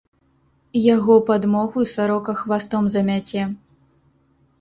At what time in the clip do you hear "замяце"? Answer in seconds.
2.95-3.45